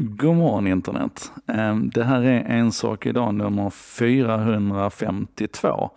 [0.00, 1.32] God morgon internet.
[1.46, 5.90] Ehm, det här är En sak idag nummer 452.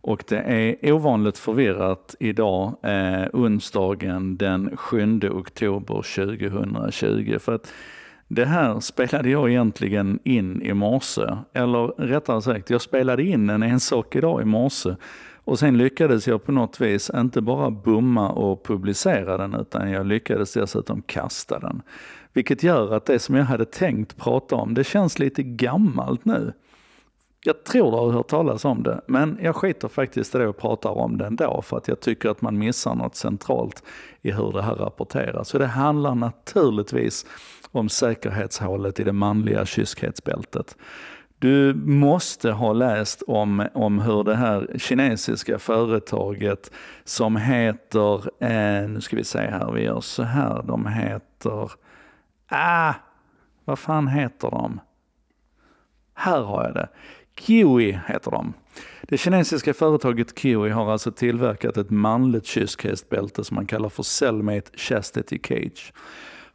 [0.00, 7.38] Och det är ovanligt förvirrat idag, eh, onsdagen den 7 oktober 2020.
[7.38, 7.72] För att
[8.28, 11.36] det här spelade jag egentligen in i morse.
[11.52, 14.94] Eller rättare sagt, jag spelade in en En sak idag i morse.
[15.44, 20.06] Och sen lyckades jag på något vis inte bara bumma och publicera den, utan jag
[20.06, 21.82] lyckades dessutom kasta den.
[22.32, 26.52] Vilket gör att det som jag hade tänkt prata om, det känns lite gammalt nu.
[27.44, 30.58] Jag tror du har hört talas om det, men jag skiter faktiskt i det och
[30.58, 33.82] pratar om det ändå för att jag tycker att man missar något centralt
[34.22, 35.48] i hur det här rapporteras.
[35.48, 37.26] Så det handlar naturligtvis
[37.72, 40.76] om säkerhetshålet i det manliga kyskhetsbältet.
[41.38, 46.72] Du måste ha läst om, om hur det här kinesiska företaget
[47.04, 51.70] som heter, eh, nu ska vi se här, vi gör så här, de heter,
[52.50, 52.94] ah,
[53.64, 54.80] vad fan heter de?
[56.14, 56.88] Här har jag det.
[57.38, 58.52] Kiwi heter de.
[59.02, 64.70] Det kinesiska företaget Kiwi har alltså tillverkat ett manligt kyskhästbälte som man kallar för Cellmate
[64.78, 65.92] Chastity Cage.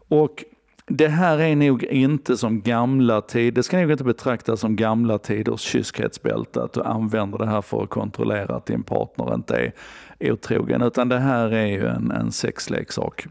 [0.07, 0.43] Och
[0.87, 5.17] det här är nog inte som gamla tider, det ska nog inte betraktas som gamla
[5.17, 9.71] tiders kyskhetsbälte, att du använder det här för att kontrollera att din partner inte
[10.19, 13.27] är otrogen, utan det här är ju en, en sexleksak.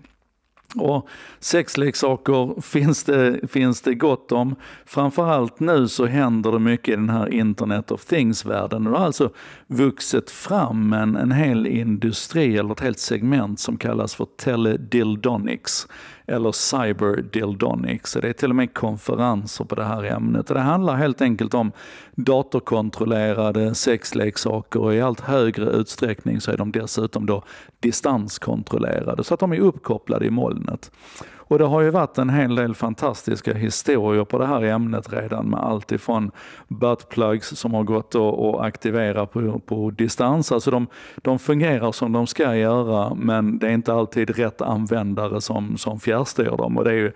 [0.77, 1.09] Och
[1.41, 4.57] sexleksaker finns det, finns det gott om.
[4.85, 8.85] Framförallt nu så händer det mycket i den här Internet of Things-världen.
[8.85, 9.31] Det har alltså
[9.67, 15.89] vuxit fram en, en hel industri eller ett helt segment som kallas för teledildonics
[16.27, 18.13] eller cyberdildonics.
[18.23, 20.47] Det är till och med konferenser på det här ämnet.
[20.47, 21.73] Det handlar helt enkelt om
[22.15, 27.43] datorkontrollerade sexleksaker och i allt högre utsträckning så är de dessutom då
[27.81, 30.91] distanskontrollerade så att de är uppkopplade i molnet.
[31.47, 35.51] Och det har ju varit en hel del fantastiska historier på det här ämnet redan
[35.51, 36.31] med allt ifrån
[36.69, 40.53] buttplugs som har gått att aktivera på, på distans.
[40.53, 45.41] Alltså de, de fungerar som de ska göra men det är inte alltid rätt användare
[45.41, 46.79] som, som fjärrstyr dem.
[46.79, 47.13] Och det är ju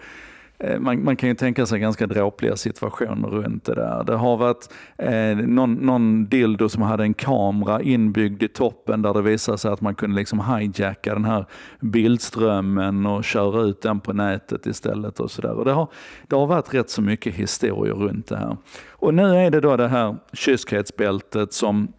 [0.60, 4.04] Eh, man, man, kan ju tänka sig ganska dråpliga situationer runt det där.
[4.04, 9.14] Det har varit eh, någon, någon dildo som hade en kamera inbyggd i toppen där
[9.14, 11.46] det visade sig att man kunde liksom hijacka den här
[11.80, 15.20] bildströmmen och köra ut den på nätet istället.
[15.20, 15.52] och så där.
[15.52, 15.88] Och det, har,
[16.26, 18.56] det har varit rätt så mycket historier runt det här.
[18.90, 21.92] Och nu är det då det här kyskhetsbältet som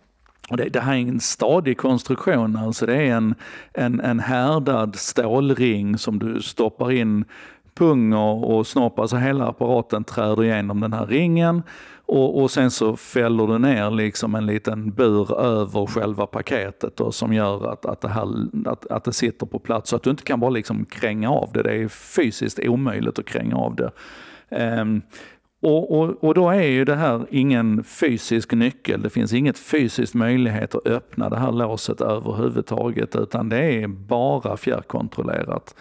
[0.50, 3.36] och det, det, här är en stadig konstruktion, alltså det är en,
[3.74, 7.26] en, en härdad stålring som du stoppar in
[7.80, 11.64] pung och, och snopp, alltså hela apparaten träder igenom den här ringen
[12.06, 17.12] och, och, sen så fäller du ner liksom en liten bur över själva paketet då,
[17.12, 18.28] som gör att, att, det här,
[18.66, 21.50] att, att det sitter på plats så att du inte kan bara liksom kränga av
[21.54, 21.64] det.
[21.64, 23.92] Det är fysiskt omöjligt att kränga av det.
[24.82, 25.02] Um,
[25.62, 30.14] och, och, och, då är ju det här ingen fysisk nyckel, det finns inget fysiskt
[30.14, 35.76] möjlighet att öppna det här låset överhuvudtaget utan det är bara fjärrkontrollerat.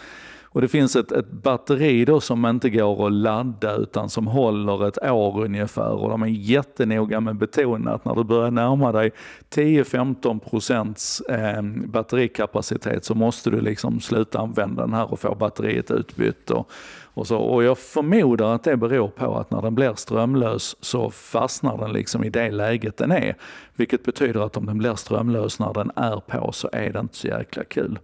[0.59, 4.89] Och det finns ett, ett batteri då som inte går att ladda utan som håller
[4.89, 8.93] ett år ungefär och de är jättenoga med att betona att när du börjar närma
[8.93, 9.11] dig
[9.51, 15.91] 10-15 procents eh, batterikapacitet så måste du liksom sluta använda den här och få batteriet
[15.91, 16.51] utbytt.
[16.51, 16.71] Och,
[17.15, 17.39] och, så.
[17.39, 21.93] och jag förmodar att det beror på att när den blir strömlös så fastnar den
[21.93, 23.35] liksom i det läget den är.
[23.77, 27.17] Vilket betyder att om den blir strömlös när den är på så är det inte
[27.17, 27.99] så jäkla kul.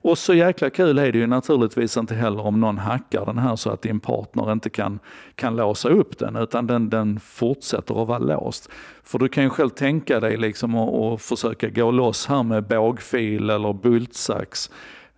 [0.00, 3.56] Och så jäkla kul är det ju naturligtvis inte heller om någon hackar den här
[3.56, 4.98] så att din partner inte kan,
[5.34, 8.70] kan låsa upp den utan den, den fortsätter att vara låst.
[9.02, 13.50] För du kan ju själv tänka dig liksom att, försöka gå loss här med bågfil
[13.50, 14.70] eller bultsax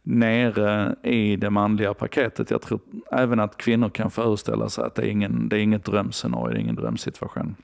[0.03, 2.51] nere i det manliga paketet.
[2.51, 2.81] Jag tror
[3.13, 6.59] även att kvinnor kan föreställa sig att det är, ingen, det är inget drömscenario, det
[6.59, 7.57] är ingen drömsituation.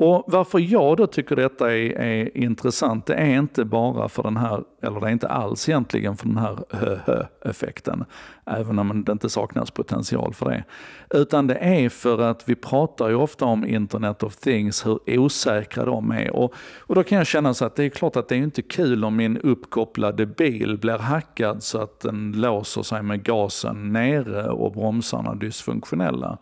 [0.00, 4.36] Och varför jag då tycker detta är, är, intressant, det är inte bara för den
[4.36, 8.04] här, eller det är inte alls egentligen för den här hö-hö-effekten,
[8.46, 10.64] även om det inte saknas potential för det.
[11.10, 15.84] Utan det är för att vi pratar ju ofta om Internet of Things, hur osäkra
[15.84, 16.30] de är.
[16.36, 18.62] Och, och då kan jag känna så att det är klart att det är inte
[18.62, 24.50] kul om min uppkopplade bil blir hackad så att den låser sig med gasen nere
[24.50, 26.38] och bromsarna dysfunktionella.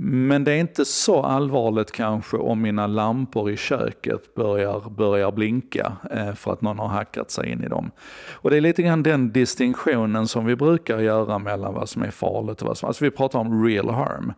[0.00, 5.92] Men det är inte så allvarligt kanske om mina lampor i köket börjar, börjar blinka
[6.10, 7.90] eh, för att någon har hackat sig in i dem.
[8.32, 12.10] Och det är lite grann den distinktionen som vi brukar göra mellan vad som är
[12.10, 12.86] farligt och vad som...
[12.86, 14.32] Alltså vi pratar om real harm.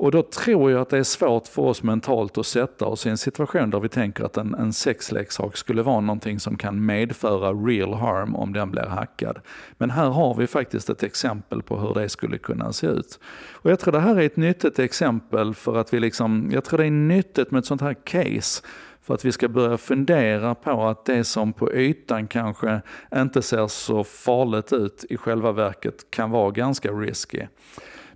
[0.00, 3.08] Och då tror jag att det är svårt för oss mentalt att sätta oss i
[3.08, 7.52] en situation där vi tänker att en, en sexleksak skulle vara någonting som kan medföra
[7.52, 9.38] real harm om den blir hackad.
[9.78, 13.18] Men här har vi faktiskt ett exempel på hur det skulle kunna se ut.
[13.52, 16.78] Och jag tror det här är ett nyttigt exempel för att vi liksom, jag tror
[16.78, 18.62] det är nyttigt med ett sånt här case
[19.02, 22.80] för att vi ska börja fundera på att det som på ytan kanske
[23.14, 27.46] inte ser så farligt ut i själva verket kan vara ganska risky.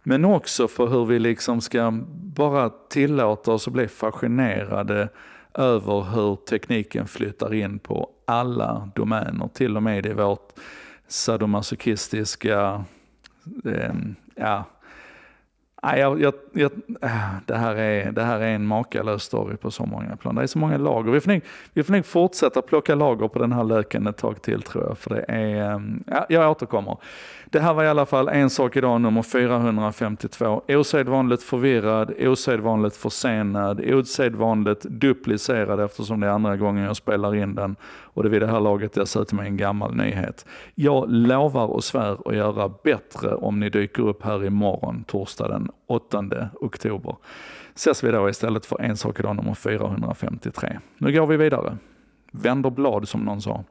[0.04, 1.90] Men också för hur vi liksom ska
[2.36, 5.08] bara tillåta oss att bli fascinerade
[5.54, 10.52] över hur tekniken flyttar in på alla domäner, till och med i vårt
[11.08, 12.84] sadomasochistiska,
[13.64, 13.94] eh,
[14.34, 14.64] ja,
[15.84, 16.72] Nej, jag, jag, jag,
[17.02, 17.10] äh,
[17.46, 20.34] det, här är, det här är en makalös story på så många plan.
[20.34, 21.12] Det är så många lager.
[21.12, 21.42] Vi får, nog,
[21.72, 24.98] vi får nog fortsätta plocka lager på den här löken ett tag till tror jag.
[24.98, 26.96] För det är, ähm, ja, jag återkommer.
[27.54, 30.62] Det här var i alla fall en sak idag, nummer 452.
[30.68, 37.76] Osedvanligt förvirrad, osedvanligt försenad, osedvanligt duplicerad eftersom det är andra gången jag spelar in den.
[37.86, 40.46] Och det vid det här laget dessutom är en gammal nyhet.
[40.74, 45.70] Jag lovar och svär att göra bättre om ni dyker upp här imorgon, torsdag den
[45.86, 47.16] 8 oktober.
[47.74, 50.78] Ses vi då istället för en sak idag nummer 453.
[50.98, 51.78] Nu går vi vidare.
[52.32, 53.64] Vänder blad som någon sa.